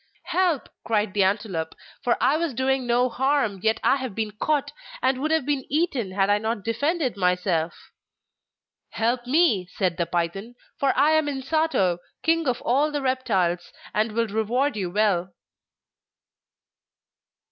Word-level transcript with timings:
'Help!' 0.23 0.67
cried 0.83 1.13
the 1.13 1.21
antelope, 1.23 1.75
'for 2.03 2.17
I 2.19 2.35
was 2.35 2.55
doing 2.55 2.87
no 2.87 3.07
harm, 3.07 3.59
yet 3.61 3.79
I 3.83 3.97
have 3.97 4.15
been 4.15 4.31
caught, 4.31 4.71
and 4.99 5.21
would 5.21 5.29
have 5.29 5.45
been 5.45 5.63
eaten, 5.69 6.09
had 6.13 6.27
I 6.27 6.39
not 6.39 6.63
defended 6.63 7.15
myself.' 7.15 7.91
'Help 8.93 9.27
me,' 9.27 9.67
said 9.75 9.97
the 9.97 10.07
python, 10.07 10.55
'for 10.79 10.91
I 10.97 11.11
am 11.11 11.27
Insato, 11.27 11.99
King 12.23 12.47
of 12.47 12.63
all 12.63 12.89
the 12.91 13.03
Reptiles, 13.03 13.71
and 13.93 14.13
will 14.13 14.25
reward 14.25 14.75
you 14.75 14.89
well! 14.89 15.35